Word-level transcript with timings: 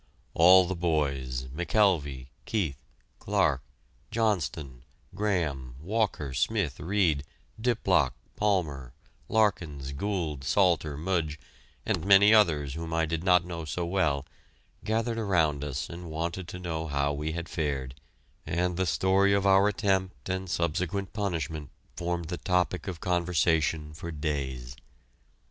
All 0.33 0.65
the 0.65 0.73
boys, 0.75 1.43
McKelvey, 1.55 2.29
Keith, 2.47 2.81
Clarke, 3.19 3.61
Johnston, 4.09 4.81
Graham, 5.13 5.75
Walker, 5.79 6.33
Smith, 6.33 6.79
Reid, 6.79 7.23
Diplock, 7.61 8.13
Palmer, 8.35 8.93
Larkins, 9.29 9.91
Gould, 9.91 10.43
Salter, 10.43 10.97
Mudge, 10.97 11.39
and 11.85 12.03
many 12.03 12.33
others 12.33 12.73
whom 12.73 12.91
I 12.95 13.05
did 13.05 13.23
not 13.23 13.45
know 13.45 13.63
so 13.63 13.85
well, 13.85 14.25
gathered 14.83 15.19
around 15.19 15.63
us 15.63 15.87
and 15.87 16.09
wanted 16.09 16.47
to 16.47 16.57
know 16.57 16.87
how 16.87 17.13
we 17.13 17.33
had 17.33 17.47
fared, 17.47 17.93
and 18.43 18.77
the 18.77 18.87
story 18.87 19.33
of 19.33 19.45
our 19.45 19.67
attempt 19.67 20.27
and 20.27 20.49
subsequent 20.49 21.13
punishment 21.13 21.69
formed 21.95 22.29
the 22.29 22.37
topic 22.37 22.87
of 22.87 23.01
conversation 23.01 23.93
for 23.93 24.09
days. 24.09 24.75